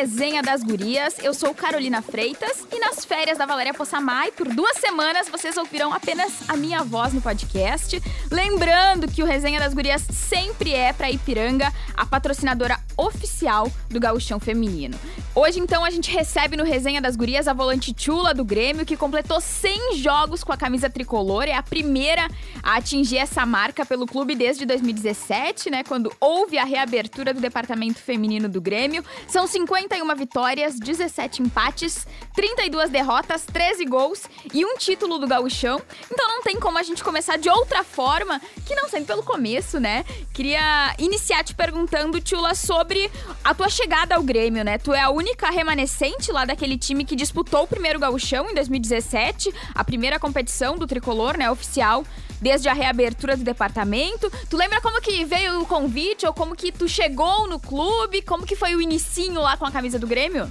[0.00, 1.18] Resenha das Gurias.
[1.22, 5.92] Eu sou Carolina Freitas e nas férias da Valéria Possamay, por duas semanas, vocês ouvirão
[5.92, 8.02] apenas a minha voz no podcast.
[8.30, 14.40] Lembrando que o Resenha das Gurias sempre é para Ipiranga, a patrocinadora oficial do gauchão
[14.40, 14.98] feminino.
[15.32, 18.96] Hoje, então, a gente recebe no Resenha das Gurias a volante Chula do Grêmio, que
[18.96, 21.44] completou 100 jogos com a camisa tricolor.
[21.44, 22.28] É a primeira
[22.60, 25.84] a atingir essa marca pelo clube desde 2017, né?
[25.84, 29.04] Quando houve a reabertura do departamento feminino do Grêmio.
[29.28, 35.80] São 51 vitórias, 17 empates, 32 derrotas, 13 gols e um título do gauchão.
[36.10, 39.78] Então não tem como a gente começar de outra forma que não sendo pelo começo,
[39.78, 40.04] né?
[40.34, 43.08] Queria iniciar te perguntando, Chula, sobre
[43.44, 44.76] a tua chegada ao Grêmio, né?
[44.76, 49.52] Tu é a única remanescente lá daquele time que disputou o primeiro gauchão em 2017,
[49.74, 52.04] a primeira competição do tricolor, né, oficial,
[52.40, 54.30] desde a reabertura do departamento.
[54.48, 58.22] Tu lembra como que veio o convite ou como que tu chegou no clube?
[58.22, 60.50] Como que foi o inicinho lá com a camisa do Grêmio?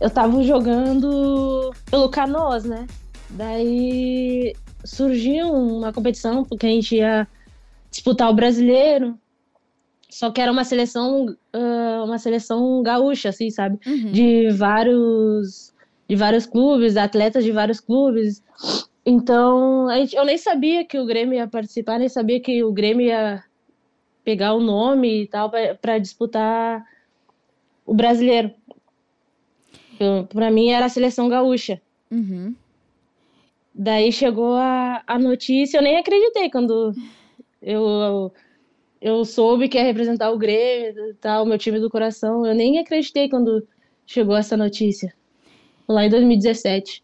[0.00, 2.86] Eu tava jogando pelo Canoas, né?
[3.28, 7.28] Daí surgiu uma competição porque a gente ia
[7.90, 9.18] disputar o brasileiro.
[10.10, 13.78] Só que era uma seleção, uh, uma seleção gaúcha, assim, sabe?
[13.86, 14.12] Uhum.
[14.12, 15.72] De vários,
[16.08, 18.42] de vários clubes, atletas de vários clubes.
[19.06, 23.06] Então, gente, eu nem sabia que o Grêmio ia participar, nem sabia que o Grêmio
[23.06, 23.42] ia
[24.24, 26.84] pegar o nome e tal para disputar
[27.86, 28.52] o brasileiro.
[30.32, 31.80] Para mim era a seleção gaúcha.
[32.10, 32.54] Uhum.
[33.74, 36.92] Daí chegou a, a notícia, eu nem acreditei quando
[37.62, 38.32] eu, eu
[39.00, 42.44] eu soube que ia representar o Grêmio, tal, meu time do coração.
[42.44, 43.66] Eu nem acreditei quando
[44.06, 45.14] chegou essa notícia,
[45.88, 47.02] lá em 2017.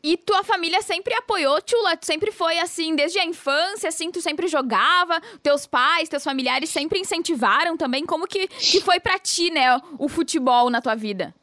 [0.00, 1.98] E tua família sempre apoiou, Tchula?
[2.00, 5.20] Sempre foi assim, desde a infância, assim, tu sempre jogava?
[5.42, 8.06] Teus pais, teus familiares sempre incentivaram também?
[8.06, 11.34] Como que, que foi para ti, né, o futebol na tua vida?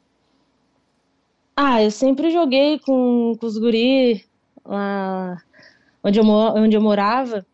[1.54, 4.24] Ah, eu sempre joguei com, com os guri
[4.64, 5.36] lá
[6.02, 7.46] onde eu, onde eu morava.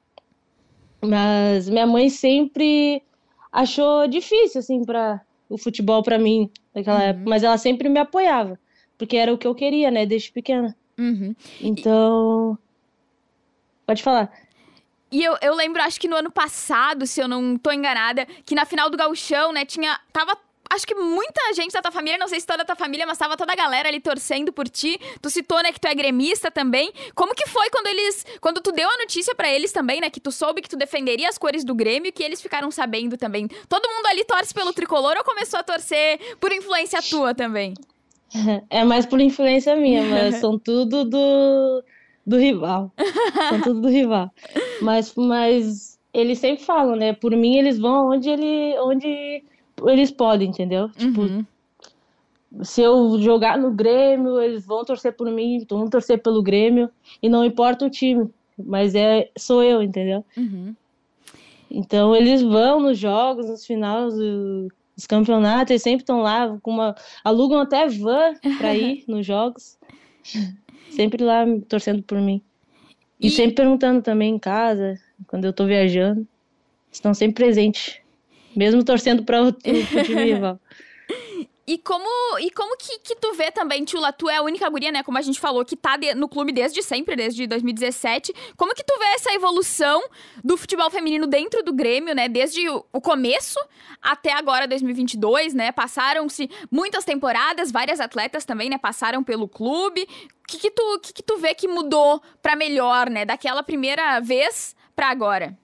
[1.04, 3.02] Mas minha mãe sempre
[3.50, 7.04] achou difícil, assim, para o futebol para mim naquela uhum.
[7.06, 7.30] época.
[7.30, 8.58] Mas ela sempre me apoiava,
[8.96, 10.74] porque era o que eu queria, né, desde pequena.
[10.98, 11.34] Uhum.
[11.60, 12.58] Então.
[13.86, 14.32] Pode falar.
[15.10, 18.54] E eu, eu lembro, acho que no ano passado, se eu não tô enganada, que
[18.54, 20.00] na final do Gauchão, né, tinha.
[20.12, 20.36] Tava
[20.74, 23.18] acho que muita gente da tua família, não sei se toda a tua família, mas
[23.18, 24.98] tava toda a galera ali torcendo por ti.
[25.20, 26.92] Tu citou, né, que tu é gremista também.
[27.14, 28.26] Como que foi quando eles.
[28.40, 30.10] Quando tu deu a notícia para eles também, né?
[30.10, 33.48] Que tu soube que tu defenderia as cores do Grêmio, que eles ficaram sabendo também.
[33.68, 37.74] Todo mundo ali torce pelo tricolor ou começou a torcer por influência tua também?
[38.70, 41.84] É mais por influência minha, mas são tudo do,
[42.26, 42.90] do rival.
[43.50, 44.30] são tudo do rival.
[44.80, 47.12] Mas, mas eles sempre falam, né?
[47.12, 48.78] Por mim, eles vão onde ele.
[48.80, 49.44] onde
[49.88, 50.88] eles podem, entendeu?
[50.91, 51.44] Tipo, uhum.
[52.62, 56.91] se eu jogar no Grêmio, eles vão torcer por mim, vão torcer pelo Grêmio,
[57.22, 58.28] e não importa o time,
[58.59, 60.25] mas é sou eu, entendeu?
[60.37, 60.75] Uhum.
[61.70, 66.94] Então eles vão nos jogos, nos finais dos campeonatos, eles sempre estão lá, com uma,
[67.25, 69.78] alugam até van para ir nos jogos,
[70.91, 72.43] sempre lá torcendo por mim.
[73.19, 76.26] E, e sempre perguntando também em casa, quando eu tô viajando,
[76.91, 78.01] estão sempre presentes
[78.54, 80.60] mesmo torcendo para o time rival.
[81.64, 84.90] E como, e como que, que tu vê também, Tula, tu é a única guria,
[84.90, 88.34] né, como a gente falou, que tá de, no clube desde sempre, desde 2017.
[88.56, 90.02] Como que tu vê essa evolução
[90.42, 93.60] do futebol feminino dentro do Grêmio, né, desde o, o começo
[94.02, 95.70] até agora, 2022, né?
[95.70, 100.02] Passaram-se muitas temporadas, várias atletas também, né, passaram pelo clube.
[100.02, 104.19] O que que tu, que que tu vê que mudou para melhor, né, daquela primeira
[104.19, 105.56] vez para agora?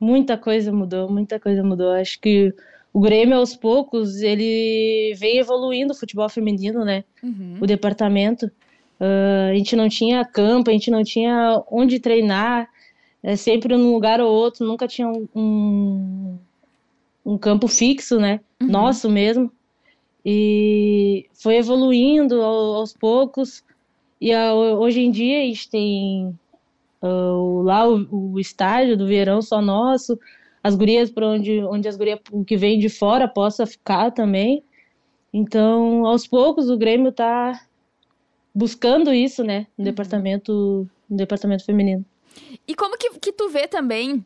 [0.00, 1.90] Muita coisa mudou, muita coisa mudou.
[1.92, 2.54] Acho que
[2.92, 7.04] o Grêmio, aos poucos, ele vem evoluindo o futebol feminino, né?
[7.22, 7.58] Uhum.
[7.60, 8.46] O departamento.
[9.00, 12.68] Uh, a gente não tinha campo, a gente não tinha onde treinar,
[13.22, 16.38] é, sempre num lugar ou outro, nunca tinha um, um,
[17.24, 18.40] um campo fixo, né?
[18.60, 18.68] Uhum.
[18.68, 19.52] Nosso mesmo.
[20.24, 23.62] E foi evoluindo aos poucos.
[24.20, 26.36] E hoje em dia a gente tem
[27.02, 30.18] Uh, lá o, o, estádio do verão só nosso,
[30.62, 34.64] as gurias para onde, onde as gurias que vêm de fora possa ficar também.
[35.32, 37.60] Então, aos poucos o Grêmio está
[38.54, 39.90] buscando isso, né, no uhum.
[39.90, 42.04] departamento, no departamento feminino.
[42.66, 44.24] E como que, que tu vê também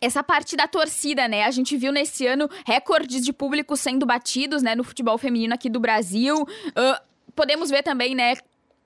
[0.00, 1.44] essa parte da torcida, né?
[1.44, 5.68] A gente viu nesse ano recordes de público sendo batidos, né, no futebol feminino aqui
[5.68, 6.36] do Brasil.
[6.42, 7.02] Uh,
[7.34, 8.34] podemos ver também, né,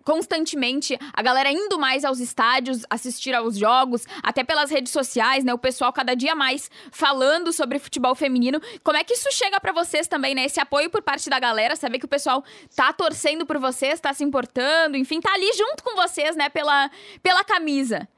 [0.09, 5.53] constantemente a galera indo mais aos estádios, assistir aos jogos, até pelas redes sociais, né?
[5.53, 8.59] O pessoal cada dia mais falando sobre futebol feminino.
[8.83, 10.47] Como é que isso chega para vocês também, né?
[10.47, 12.43] Esse apoio por parte da galera, saber que o pessoal
[12.75, 16.91] tá torcendo por vocês, tá se importando, enfim, tá ali junto com vocês, né, pela,
[17.23, 18.09] pela camisa.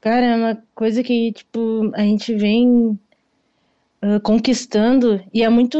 [0.00, 2.98] Cara, é uma coisa que, tipo, a gente vem
[4.02, 5.78] uh, conquistando e é muito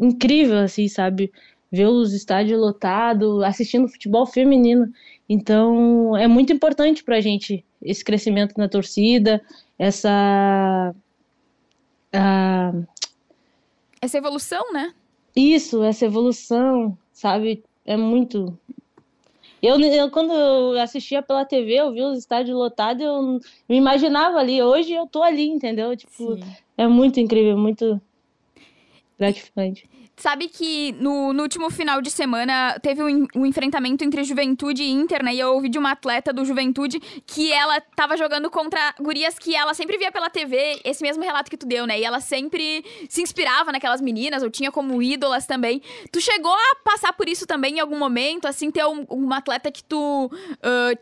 [0.00, 1.30] incrível, assim, sabe?
[1.70, 4.92] Ver os estádios lotados, assistindo futebol feminino.
[5.28, 9.42] Então, é muito importante pra gente esse crescimento na torcida,
[9.78, 10.94] essa.
[12.14, 12.86] Uh,
[14.00, 14.94] essa evolução, né?
[15.36, 17.62] Isso, essa evolução, sabe?
[17.84, 18.58] É muito,
[19.62, 24.38] eu, eu, quando eu assistia pela TV, eu vi os estádios lotados, eu me imaginava
[24.38, 24.62] ali.
[24.62, 25.96] Hoje eu tô ali, entendeu?
[25.96, 26.40] Tipo, Sim.
[26.76, 28.00] é muito incrível, muito
[29.18, 29.88] gratificante.
[30.18, 34.90] Sabe que no, no, último final de semana teve um, um, enfrentamento entre Juventude e
[34.90, 35.32] Inter, né?
[35.32, 39.54] E eu ouvi de uma atleta do Juventude que ela tava jogando contra gurias que
[39.54, 42.00] ela sempre via pela TV, esse mesmo relato que tu deu, né?
[42.00, 45.80] E ela sempre se inspirava naquelas meninas, ou tinha como ídolas também.
[46.10, 49.70] Tu chegou a passar por isso também em algum momento, assim, ter um, uma atleta
[49.70, 50.26] que tu.
[50.26, 50.98] Uh,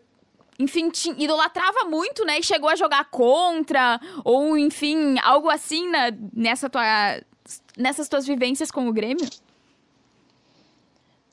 [0.58, 2.38] enfim, idolatrava muito, né?
[2.38, 6.82] E chegou a jogar contra, ou enfim, algo assim na, nessa tua
[7.76, 9.26] nessas tuas vivências com o Grêmio?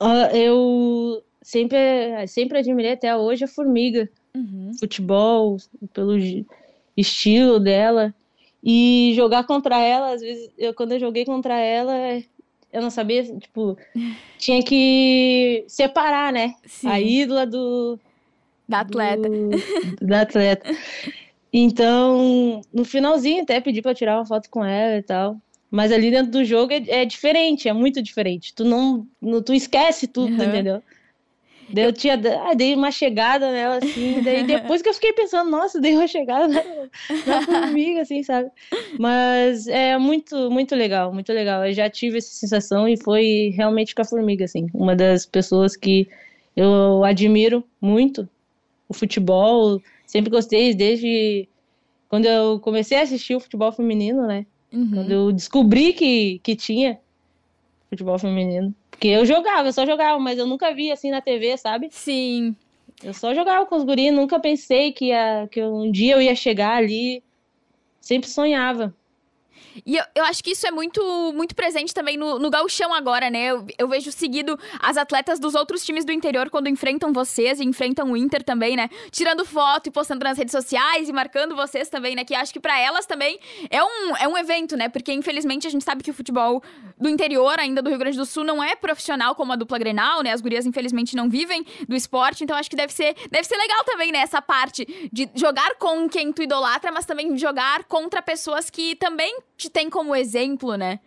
[0.02, 4.10] Uh, eu sempre, sempre admirei até hoje a Formiga.
[4.36, 4.72] Uhum.
[4.80, 5.58] Futebol,
[5.94, 6.14] pelo
[6.98, 8.14] estilo dela.
[8.64, 11.94] E jogar contra ela, às vezes, eu, quando eu joguei contra ela,
[12.72, 13.78] eu não sabia, tipo,
[14.38, 16.56] tinha que separar, né?
[16.66, 16.88] Sim.
[16.88, 18.00] A ídola do.
[18.68, 19.30] Da atleta.
[19.30, 19.50] Do,
[20.06, 20.70] da atleta.
[21.52, 25.38] Então, no finalzinho, até pedi para tirar uma foto com ela e tal.
[25.74, 28.54] Mas ali dentro do jogo é, é diferente, é muito diferente.
[28.54, 30.44] Tu não, não tu esquece tudo, uhum.
[30.44, 30.84] entendeu?
[31.68, 32.14] Daí eu tinha,
[32.48, 36.06] ah, dei uma chegada nela, assim, daí depois que eu fiquei pensando, nossa, dei uma
[36.06, 36.62] chegada na,
[37.26, 38.52] na formiga, assim, sabe?
[39.00, 41.66] Mas é muito, muito legal, muito legal.
[41.66, 45.76] Eu já tive essa sensação e foi realmente com a formiga, assim, uma das pessoas
[45.76, 46.08] que
[46.56, 48.30] eu admiro muito
[48.88, 51.50] o futebol, sempre gostei desde
[52.08, 54.46] quando eu comecei a assistir o futebol feminino, né?
[54.74, 54.92] Uhum.
[54.92, 57.00] Quando eu descobri que, que tinha
[57.90, 58.74] futebol feminino.
[58.90, 61.90] Porque eu jogava, eu só jogava, mas eu nunca vi assim na TV, sabe?
[61.92, 62.56] Sim.
[63.04, 66.36] Eu só jogava com os guris, nunca pensei que, ia, que um dia eu ia
[66.36, 67.24] chegar ali.
[68.02, 68.94] Sempre sonhava.
[69.86, 71.02] E eu, eu acho que isso é muito,
[71.34, 73.46] muito presente também no, no gauchão agora, né?
[73.46, 77.64] Eu, eu vejo seguido as atletas dos outros times do interior quando enfrentam vocês e
[77.64, 78.90] enfrentam o Inter também, né?
[79.12, 82.24] Tirando foto e postando nas redes sociais e marcando vocês também, né?
[82.24, 83.40] Que acho que para elas também
[83.70, 84.90] é um, é um evento, né?
[84.90, 86.62] Porque infelizmente a gente sabe que o futebol
[87.00, 90.22] do interior, ainda do Rio Grande do Sul, não é profissional como a dupla Grenal,
[90.22, 90.32] né?
[90.32, 93.84] As gurias infelizmente não vivem do esporte, então acho que deve ser, deve ser legal
[93.84, 94.20] também, né?
[94.20, 99.38] Essa parte de jogar com quem tu idolatra, mas também jogar contra pessoas que também
[99.58, 101.00] te tem como exemplo, né?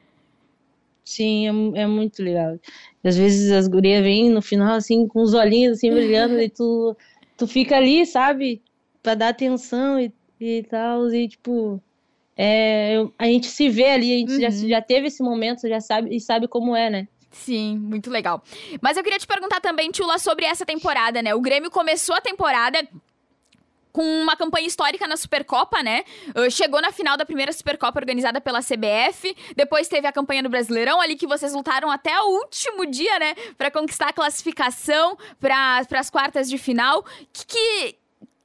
[1.05, 2.59] Sim, é, é muito legal.
[3.05, 6.97] Às vezes as gurias vêm no final, assim, com os olhinhos assim, brilhando, e tu,
[7.37, 8.61] tu fica ali, sabe?
[9.03, 11.81] Pra dar atenção e, e tal, e tipo.
[12.38, 14.41] É, a gente se vê ali, a gente uhum.
[14.41, 17.09] já, já teve esse momento, já sabe e sabe como é, né?
[17.31, 18.43] Sim, muito legal.
[18.81, 21.35] Mas eu queria te perguntar também, Tula, sobre essa temporada, né?
[21.35, 22.87] O Grêmio começou a temporada
[23.97, 26.05] com uma campanha histórica na Supercopa, né?
[26.37, 29.35] Uh, chegou na final da primeira Supercopa organizada pela CBF.
[29.57, 33.35] Depois teve a campanha do Brasileirão, ali que vocês lutaram até o último dia, né?
[33.57, 37.03] Para conquistar a classificação para as quartas de final.
[37.33, 37.97] Que, que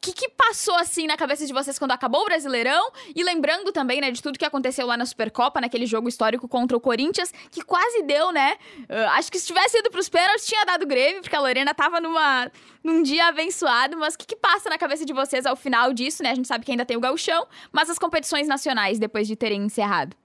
[0.01, 2.91] que, que passou assim na cabeça de vocês quando acabou o Brasileirão?
[3.15, 6.75] E lembrando também, né, de tudo que aconteceu lá na Supercopa, naquele jogo histórico contra
[6.75, 8.57] o Corinthians, que quase deu, né?
[8.89, 12.01] Uh, acho que se tivesse ido pros pênaltis, tinha dado Grêmio, porque a Lorena tava
[12.01, 12.51] numa,
[12.83, 13.95] num dia abençoado.
[13.95, 16.31] Mas o que, que passa na cabeça de vocês ao final disso, né?
[16.31, 19.61] A gente sabe que ainda tem o gauchão, mas as competições nacionais depois de terem
[19.61, 20.17] encerrado.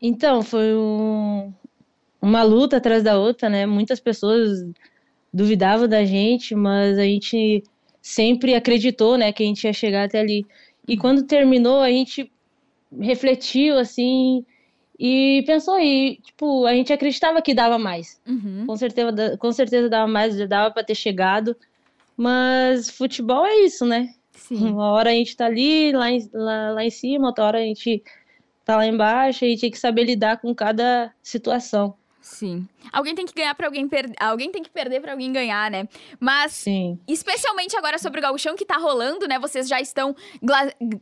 [0.00, 1.54] Então, foi um,
[2.20, 3.64] uma luta atrás da outra, né?
[3.64, 4.58] Muitas pessoas
[5.32, 7.62] duvidava da gente, mas a gente
[8.00, 10.44] sempre acreditou, né, que a gente ia chegar até ali.
[10.86, 12.30] E quando terminou, a gente
[13.00, 14.44] refletiu assim
[14.98, 18.20] e pensou e tipo a gente acreditava que dava mais.
[18.26, 18.64] Uhum.
[18.66, 21.56] Com certeza, com certeza dava mais, já dava para ter chegado.
[22.16, 24.14] Mas futebol é isso, né?
[24.32, 24.56] Sim.
[24.56, 27.62] Uma hora a gente tá ali lá em, lá, lá em cima, outra hora a
[27.62, 28.02] gente
[28.64, 31.94] tá lá embaixo, a gente tem que saber lidar com cada situação.
[32.22, 32.68] Sim.
[32.92, 34.14] Alguém tem que ganhar para alguém perder.
[34.20, 35.88] Alguém tem que perder para alguém ganhar, né?
[36.20, 36.98] Mas, Sim.
[37.06, 39.40] especialmente agora sobre o gauchão que tá rolando, né?
[39.40, 40.14] Vocês já estão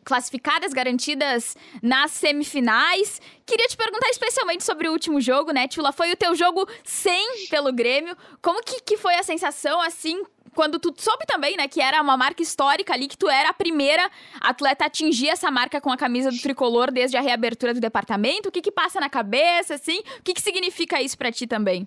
[0.02, 3.20] classificadas, garantidas nas semifinais.
[3.44, 5.92] Queria te perguntar especialmente sobre o último jogo, né, Tula?
[5.92, 8.16] Foi o teu jogo 100 pelo Grêmio.
[8.40, 10.22] Como que, que foi a sensação, assim,
[10.54, 13.54] quando tu soube também, né, que era uma marca histórica ali, que tu era a
[13.54, 17.80] primeira atleta a atingir essa marca com a camisa do tricolor desde a reabertura do
[17.80, 20.00] departamento, o que que passa na cabeça, assim?
[20.18, 21.86] O que que significa isso para ti também?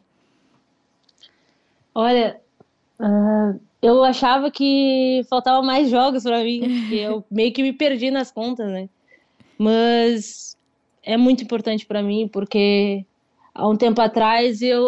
[1.94, 2.40] Olha,
[3.00, 8.10] uh, eu achava que faltava mais jogos para mim, que eu meio que me perdi
[8.10, 8.90] nas contas, né?
[9.58, 10.58] Mas
[11.04, 13.06] é muito importante para mim porque
[13.54, 14.88] há um tempo atrás eu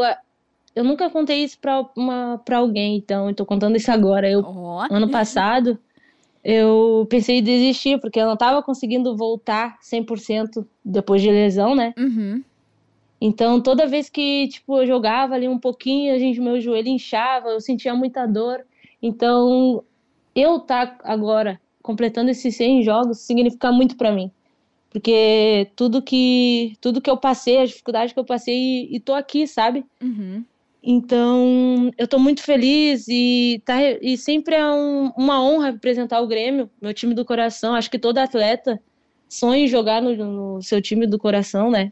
[0.75, 4.29] eu nunca contei isso para alguém, então eu tô contando isso agora.
[4.29, 4.93] Eu, oh.
[4.93, 5.79] Ano passado,
[6.43, 11.93] eu pensei em desistir, porque eu não tava conseguindo voltar 100% depois de lesão, né?
[11.97, 12.43] Uhum.
[13.19, 17.49] Então, toda vez que, tipo, eu jogava ali um pouquinho, a gente, meu joelho inchava,
[17.49, 18.65] eu sentia muita dor.
[19.01, 19.83] Então,
[20.35, 24.29] eu tá agora completando esses 100 jogos significa muito para mim.
[24.89, 29.13] Porque tudo que tudo que eu passei, a dificuldade que eu passei e, e tô
[29.13, 29.85] aqui, sabe?
[30.01, 30.43] Uhum.
[30.87, 36.27] Então, eu estou muito feliz e, tá, e sempre é um, uma honra representar o
[36.27, 37.73] Grêmio, meu time do coração.
[37.73, 38.79] Acho que todo atleta
[39.27, 41.91] sonha em jogar no, no seu time do coração, né?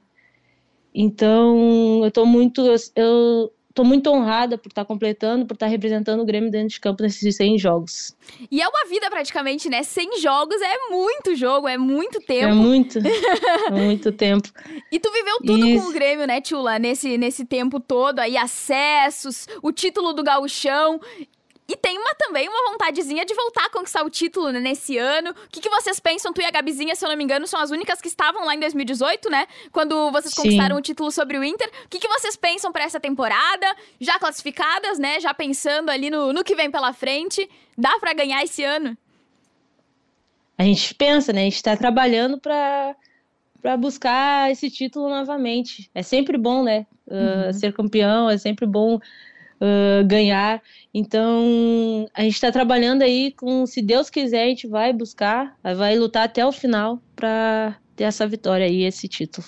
[0.93, 2.62] Então, eu estou muito.
[2.95, 6.69] Eu, tô muito honrada por estar tá completando, por estar tá representando o Grêmio dentro
[6.69, 8.15] de campo nesses 100 jogos.
[8.51, 9.81] E é uma vida praticamente, né?
[9.81, 12.47] 100 jogos é muito jogo, é muito tempo.
[12.47, 14.49] É muito, é muito tempo.
[14.91, 15.83] E tu viveu tudo Isso.
[15.83, 16.77] com o Grêmio, né, Tula?
[16.77, 20.99] Nesse, nesse tempo todo aí, acessos, o título do gauchão.
[21.67, 25.32] E tem uma, também uma vontadezinha de voltar a conquistar o título né, nesse ano.
[25.32, 26.34] O que, que, vocês pensam?
[26.34, 28.53] Tu e a Gabizinha, se eu não me engano, são as únicas que estavam lá
[28.53, 29.48] em 2018, né?
[29.72, 30.79] Quando vocês conquistaram Sim.
[30.79, 31.70] o título sobre o Inter.
[31.86, 33.65] O que, que vocês pensam para essa temporada?
[34.00, 35.22] Já classificadas, né?
[35.22, 37.50] Já pensando ali no, no que vem pela frente.
[37.77, 38.98] Dá para ganhar esse ano?
[40.58, 41.41] A gente pensa, né?
[41.41, 42.96] A gente está trabalhando para
[43.62, 45.89] para buscar esse título novamente.
[45.96, 46.86] É sempre bom, né?
[47.08, 47.53] Uh, uhum.
[47.53, 49.00] Ser campeão, é sempre bom
[49.63, 50.62] uh, ganhar.
[50.93, 55.98] Então, a gente está trabalhando aí com, se Deus quiser, a gente vai buscar, vai
[55.98, 59.48] lutar até o final para ter essa vitória aí, esse título.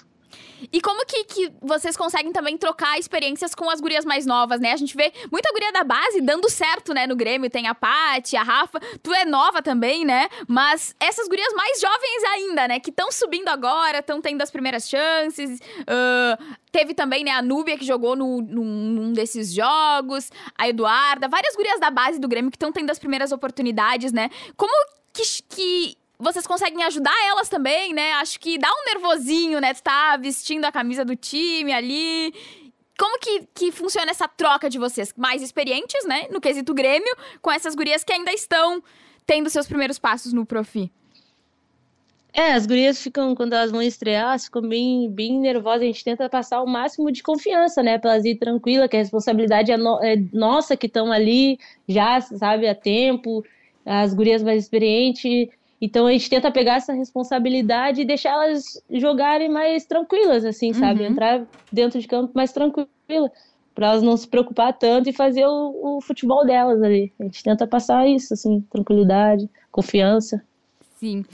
[0.71, 4.71] E como que, que vocês conseguem também trocar experiências com as gurias mais novas, né?
[4.71, 7.49] A gente vê muita guria da base dando certo, né, no Grêmio.
[7.49, 8.79] Tem a Paty, a Rafa.
[9.01, 10.27] Tu é nova também, né?
[10.47, 12.79] Mas essas gurias mais jovens ainda, né?
[12.79, 15.59] Que estão subindo agora, estão tendo as primeiras chances.
[15.81, 20.31] Uh, teve também, né, a Núbia que jogou no, num, num, desses jogos.
[20.57, 21.27] A Eduarda.
[21.27, 24.29] Várias gurias da base do Grêmio que estão tendo as primeiras oportunidades, né?
[24.55, 24.73] Como
[25.13, 28.13] que, que vocês conseguem ajudar elas também, né?
[28.13, 29.73] Acho que dá um nervosinho, né?
[29.73, 32.33] Tu tá vestindo a camisa do time ali.
[32.97, 35.13] Como que, que funciona essa troca de vocês?
[35.17, 36.27] Mais experientes, né?
[36.31, 38.81] No quesito Grêmio, com essas gurias que ainda estão
[39.25, 40.91] tendo seus primeiros passos no Profi.
[42.31, 45.83] É, as gurias ficam, quando elas vão estrear, ficam bem, bem nervosas.
[45.83, 47.97] A gente tenta passar o máximo de confiança, né?
[47.97, 51.57] Pra elas ir tranquila, que a responsabilidade é, no, é nossa que estão ali
[51.87, 53.43] já, sabe, há tempo.
[53.85, 55.47] As gurias mais experientes
[55.81, 61.01] então a gente tenta pegar essa responsabilidade e deixar elas jogarem mais tranquilas, assim, sabe?
[61.01, 61.11] Uhum.
[61.11, 62.87] Entrar dentro de campo mais tranquila,
[63.73, 67.11] para elas não se preocupar tanto e fazer o, o, futebol delas ali.
[67.19, 70.41] A gente tenta passar isso, assim, tranquilidade, confiança.
[70.95, 71.25] Sim.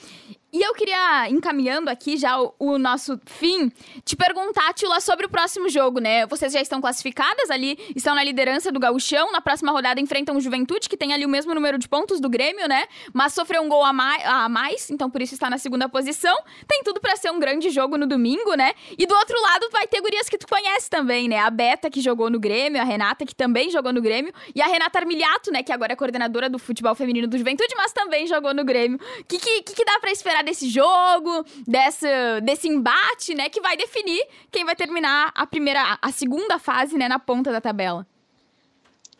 [0.53, 3.71] E eu queria, encaminhando aqui já o, o, nosso fim,
[4.03, 6.25] te perguntar, Tila, sobre o próximo jogo, né?
[6.27, 10.41] Vocês já estão classificadas ali, estão na liderança do gauchão, na próxima rodada enfrentam o
[10.41, 12.83] Juventude, que tem ali o mesmo número de pontos do Grêmio, né?
[13.13, 16.37] Mas sofreu um gol a mais, a mais então por isso está na segunda posição.
[16.67, 18.73] Tem tudo para ser um grande jogo no domingo, né?
[18.97, 21.39] E do outro lado vai ter gurias que tu conhece também, né?
[21.39, 24.67] A Beta, que jogou no Grêmio, a Renata, que também jogou no Grêmio, e a
[24.67, 25.63] Renata Armiliato, né?
[25.63, 28.99] Que agora é coordenadora do futebol feminino do Juventude, mas também jogou no Grêmio.
[29.21, 33.49] O que, que, que dá para esperar desse jogo, dessa, desse embate, né?
[33.49, 37.07] Que vai definir quem vai terminar a primeira, a segunda fase, né?
[37.07, 38.05] Na ponta da tabela.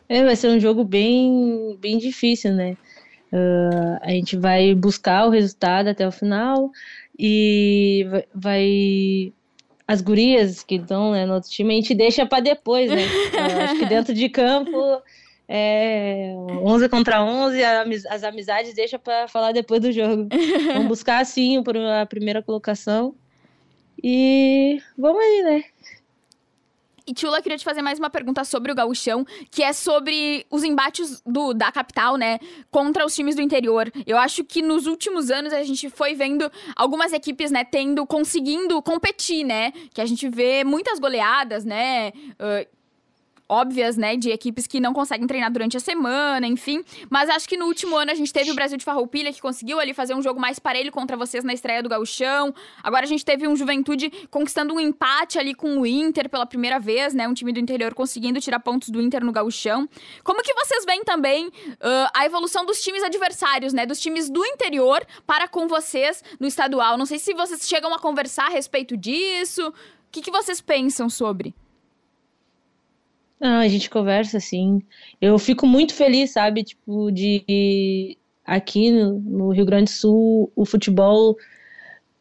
[0.08, 2.76] É, vai ser um jogo bem, bem difícil, né?
[3.32, 6.70] Uh, a gente vai buscar o resultado até o final
[7.18, 9.32] e vai,
[9.88, 13.06] as gurias que estão né, no outro time, a gente deixa para depois, né?
[13.64, 15.02] Acho que dentro de campo
[15.48, 16.32] é,
[16.62, 17.62] 11 contra 11,
[18.08, 20.28] as amizades deixa para falar depois do jogo.
[20.72, 21.62] vamos buscar, sim,
[22.00, 23.14] a primeira colocação.
[24.02, 25.64] E vamos aí, né?
[27.06, 30.62] E Tula, queria te fazer mais uma pergunta sobre o gauchão, que é sobre os
[30.62, 32.38] embates do, da capital, né,
[32.70, 33.90] contra os times do interior.
[34.06, 38.80] Eu acho que nos últimos anos a gente foi vendo algumas equipes, né, tendo, conseguindo
[38.82, 42.66] competir, né, que a gente vê muitas goleadas, né, uh,
[43.52, 46.82] óbvias, né, de equipes que não conseguem treinar durante a semana, enfim.
[47.10, 49.78] Mas acho que no último ano a gente teve o Brasil de Farroupilha, que conseguiu
[49.78, 52.54] ali fazer um jogo mais parelho contra vocês na estreia do Gauchão.
[52.82, 56.80] Agora a gente teve um Juventude conquistando um empate ali com o Inter pela primeira
[56.80, 59.86] vez, né, um time do interior conseguindo tirar pontos do Inter no Gauchão.
[60.24, 64.44] Como que vocês veem também uh, a evolução dos times adversários, né, dos times do
[64.46, 66.96] interior para com vocês no estadual?
[66.96, 69.68] Não sei se vocês chegam a conversar a respeito disso.
[69.68, 69.74] O
[70.10, 71.54] que, que vocês pensam sobre?
[73.42, 74.80] Não, a gente conversa assim.
[75.20, 80.64] Eu fico muito feliz, sabe, tipo, de aqui no, no Rio Grande do Sul o
[80.64, 81.32] futebol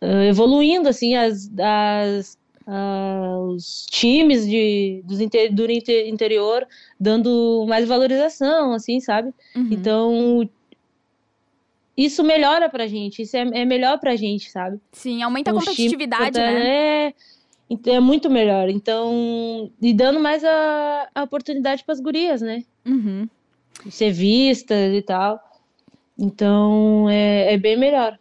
[0.01, 6.68] uh, evoluindo, assim, as, as uh, os times de, dos inter, do interior
[7.00, 9.32] dando mais valorização, assim, sabe?
[9.56, 9.70] Uhum.
[9.70, 10.50] Então,
[11.96, 14.80] isso melhora pra gente, isso é, é melhor pra gente, sabe?
[14.92, 17.08] Sim, aumenta a competitividade, né?
[17.08, 17.13] É,
[17.72, 18.68] então, é muito melhor.
[18.68, 22.66] Então, e dando mais a, a oportunidade para as gurias, né?
[22.86, 23.30] Uhum.
[23.90, 25.40] Ser vistas e tal.
[26.20, 28.20] Então, é, é bem melhor.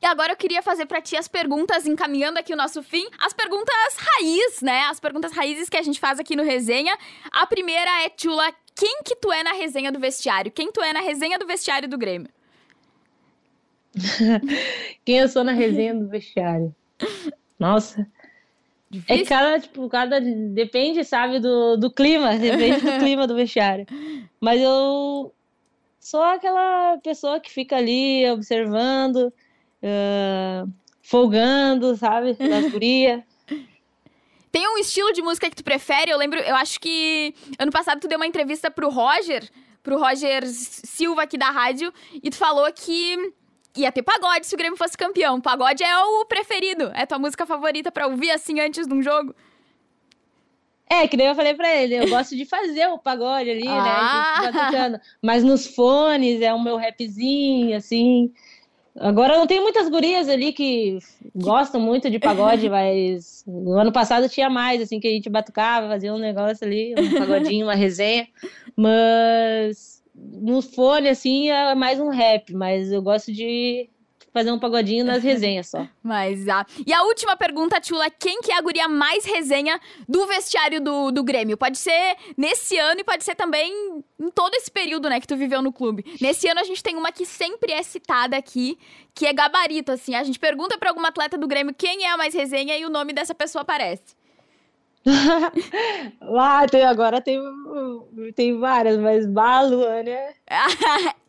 [0.00, 3.34] E agora eu queria fazer para ti as perguntas, encaminhando aqui o nosso fim, as
[3.34, 4.84] perguntas raiz, né?
[4.84, 6.96] As perguntas raízes que a gente faz aqui no Resenha.
[7.30, 10.50] A primeira é, Tula, quem que tu é na resenha do vestiário?
[10.50, 12.30] Quem tu é na resenha do vestiário do Grêmio?
[15.04, 16.74] quem eu sou na resenha do vestiário?
[17.58, 18.10] Nossa,
[18.92, 19.24] Difícil?
[19.24, 20.20] É cada, tipo, cada.
[20.20, 22.36] Depende, sabe, do, do clima.
[22.36, 23.86] Depende do clima do vestiário.
[24.38, 25.34] Mas eu
[25.98, 29.32] sou aquela pessoa que fica ali observando,
[29.82, 30.70] uh,
[31.02, 32.34] folgando, sabe?
[32.34, 33.22] Das gurias.
[34.50, 36.10] Tem um estilo de música que tu prefere?
[36.10, 39.48] Eu lembro, eu acho que ano passado tu deu uma entrevista pro Roger,
[39.82, 41.90] pro Roger Silva aqui da rádio,
[42.22, 43.32] e tu falou que
[43.76, 45.40] ia ter pagode se o Grêmio fosse campeão.
[45.40, 49.34] Pagode é o preferido, é tua música favorita para ouvir assim antes de um jogo.
[50.88, 53.72] É, que nem eu falei pra ele, eu gosto de fazer o pagode ali, né,
[53.74, 54.90] ah.
[54.90, 55.00] né?
[55.22, 58.30] Mas nos fones é o meu rapzinho, assim.
[59.00, 60.98] Agora não tem muitas gurias ali que
[61.34, 65.88] gostam muito de pagode, mas no ano passado tinha mais, assim, que a gente batucava,
[65.88, 68.28] fazia um negócio ali, um pagodinho, uma resenha.
[68.76, 73.90] Mas no fone, assim, é mais um rap, mas eu gosto de
[74.32, 75.86] fazer um pagodinho nas resenhas só.
[76.02, 76.64] Mas, ah.
[76.86, 81.10] E a última pergunta, Tula, quem que é a guria mais resenha do vestiário do,
[81.10, 81.56] do Grêmio?
[81.56, 85.36] Pode ser nesse ano e pode ser também em todo esse período, né, que tu
[85.36, 86.04] viveu no clube.
[86.20, 88.78] Nesse ano a gente tem uma que sempre é citada aqui,
[89.14, 90.14] que é gabarito, assim.
[90.14, 92.90] A gente pergunta pra alguma atleta do Grêmio quem é a mais resenha e o
[92.90, 94.21] nome dessa pessoa aparece.
[96.20, 97.40] Lá tem, agora tem,
[98.34, 100.32] tem várias, mas Baluane é.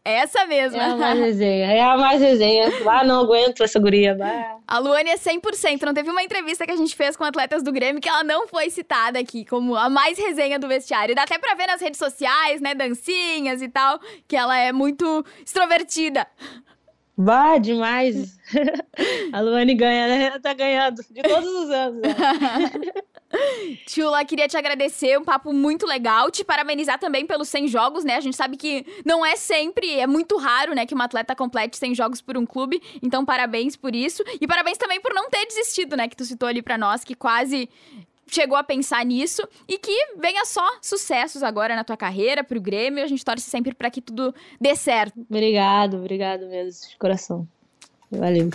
[0.06, 0.78] essa mesma.
[0.78, 1.66] É a mais resenha.
[1.66, 2.72] É a mais resenha.
[2.88, 4.16] Ah, não aguento essa guria.
[4.16, 4.58] Bah.
[4.68, 5.82] A Luane é 100%.
[5.82, 8.48] Não teve uma entrevista que a gente fez com atletas do Grêmio que ela não
[8.48, 11.16] foi citada aqui como a mais resenha do vestiário.
[11.16, 12.76] Dá até pra ver nas redes sociais, né?
[12.76, 16.28] Dancinhas e tal, que ela é muito extrovertida.
[17.18, 18.38] Bah, demais.
[19.32, 20.26] a Luane ganha, né?
[20.26, 22.02] Ela tá ganhando de todos os anos.
[22.02, 22.16] Né?
[23.94, 28.16] Tula, queria te agradecer, um papo muito legal, te parabenizar também pelos 100 jogos, né?
[28.16, 31.78] A gente sabe que não é sempre, é muito raro, né, que uma atleta complete
[31.78, 34.24] 100 jogos por um clube, então parabéns por isso.
[34.40, 37.16] E parabéns também por não ter desistido, né, que tu citou ali pra nós, que
[37.16, 37.70] quase
[38.28, 43.04] chegou a pensar nisso e que venha só sucessos agora na tua carreira, pro Grêmio.
[43.04, 45.20] A gente torce sempre para que tudo dê certo.
[45.30, 47.48] Obrigado, obrigado mesmo, de coração.
[48.12, 48.50] Valeu.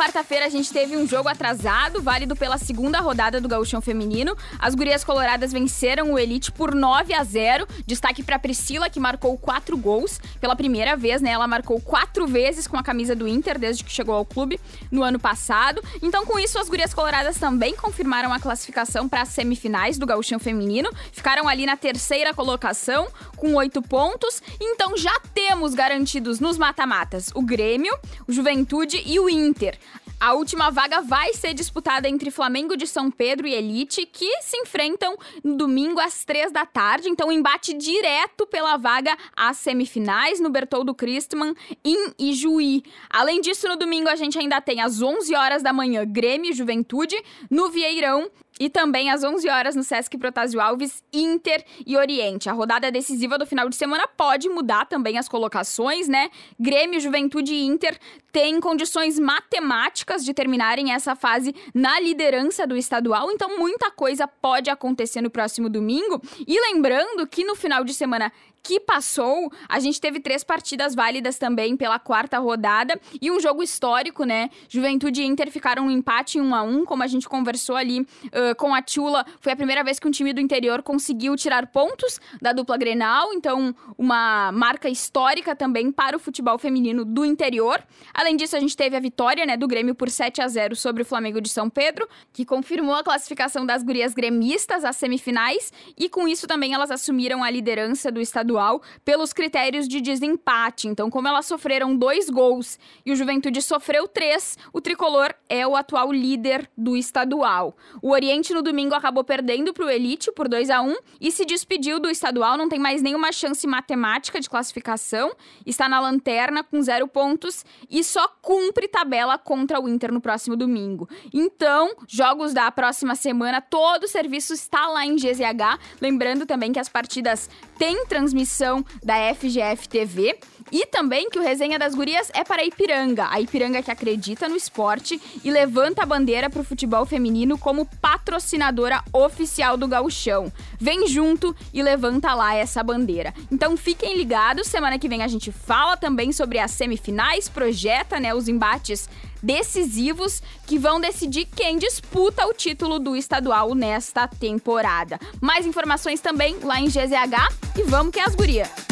[0.00, 4.34] Quarta-feira a gente teve um jogo atrasado, válido pela segunda rodada do Gauchão Feminino.
[4.58, 7.68] As gurias coloradas venceram o Elite por 9 a 0.
[7.86, 11.32] Destaque para Priscila, que marcou quatro gols pela primeira vez, né?
[11.32, 14.58] Ela marcou quatro vezes com a camisa do Inter desde que chegou ao clube
[14.90, 15.82] no ano passado.
[16.00, 20.38] Então, com isso, as gurias coloradas também confirmaram a classificação para as semifinais do Gauchão
[20.38, 20.88] Feminino.
[21.12, 24.42] Ficaram ali na terceira colocação, com oito pontos.
[24.58, 27.94] Então, já temos garantidos nos mata-matas o Grêmio,
[28.26, 29.78] o Juventude e o Inter.
[30.20, 34.54] A última vaga vai ser disputada entre Flamengo de São Pedro e Elite, que se
[34.58, 37.08] enfrentam no domingo às três da tarde.
[37.08, 42.82] Então, embate direto pela vaga às semifinais no Bertoldo Christman em Ijuí.
[43.08, 46.54] Além disso, no domingo a gente ainda tem às 11 horas da manhã Grêmio e
[46.54, 47.16] Juventude
[47.50, 48.30] no Vieirão
[48.60, 52.50] E também às 11 horas no Sesc Protásio Alves, Inter e Oriente.
[52.50, 56.30] A rodada decisiva do final de semana pode mudar também as colocações, né?
[56.58, 57.98] Grêmio, Juventude e Inter
[58.30, 64.70] têm condições matemáticas de terminarem essa fase na liderança do estadual, então muita coisa pode
[64.70, 66.20] acontecer no próximo domingo.
[66.46, 68.30] E lembrando que no final de semana
[68.62, 73.62] que passou, a gente teve três partidas válidas também pela quarta rodada e um jogo
[73.62, 74.50] histórico, né?
[74.68, 78.00] Juventude e Inter ficaram no empate em 1 a 1 como a gente conversou ali
[78.00, 79.24] uh, com a Tula.
[79.40, 83.32] Foi a primeira vez que um time do interior conseguiu tirar pontos da dupla Grenal,
[83.32, 87.82] então uma marca histórica também para o futebol feminino do interior.
[88.12, 91.02] Além disso, a gente teve a vitória, né, do Grêmio por 7 a 0 sobre
[91.02, 96.08] o Flamengo de São Pedro, que confirmou a classificação das gurias gremistas às semifinais e
[96.08, 100.88] com isso também elas assumiram a liderança do estado estadual pelos critérios de desempate.
[100.88, 105.76] Então, como elas sofreram dois gols e o Juventude sofreu três, o tricolor é o
[105.76, 107.76] atual líder do estadual.
[108.02, 111.44] O Oriente no domingo acabou perdendo para o Elite por 2 a 1 e se
[111.44, 115.32] despediu do estadual, não tem mais nenhuma chance matemática de classificação,
[115.64, 120.56] está na lanterna com zero pontos e só cumpre tabela contra o Inter no próximo
[120.56, 121.08] domingo.
[121.32, 125.78] Então, jogos da próxima semana, todo o serviço está lá em GZH.
[126.00, 130.38] Lembrando também que as partidas têm transmissão transmissão da FGF TV.
[130.72, 134.48] E também que o Resenha das Gurias é para a Ipiranga, a Ipiranga que acredita
[134.48, 140.52] no esporte e levanta a bandeira para o futebol feminino como patrocinadora oficial do gauchão.
[140.78, 143.34] Vem junto e levanta lá essa bandeira.
[143.50, 148.34] Então fiquem ligados, semana que vem a gente fala também sobre as semifinais, projeta né,
[148.34, 149.08] os embates
[149.42, 155.18] decisivos que vão decidir quem disputa o título do estadual nesta temporada.
[155.40, 158.89] Mais informações também lá em GZH e vamos que é as guria.